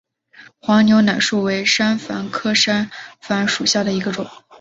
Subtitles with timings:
[0.59, 2.89] 黄牛奶树为山矾科山
[3.21, 4.27] 矾属下的一个种。